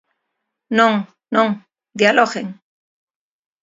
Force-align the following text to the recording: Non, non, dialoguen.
Non, 0.77 0.93
non, 1.35 1.49
dialoguen. 1.99 2.47